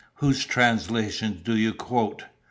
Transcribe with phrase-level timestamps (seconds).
[0.15, 2.23] "Whose translation do you quote?"